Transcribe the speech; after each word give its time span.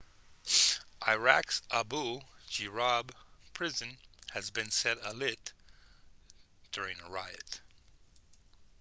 iraq's 1.07 1.61
abu 1.69 2.19
ghraib 2.49 3.11
prison 3.53 3.99
has 4.31 4.49
been 4.49 4.71
set 4.71 4.97
alight 5.05 5.53
during 6.71 6.99
a 7.01 7.07
riot 7.11 7.61